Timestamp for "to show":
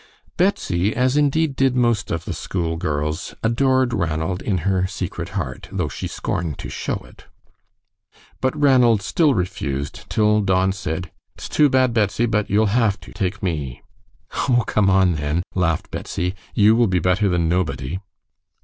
6.57-6.95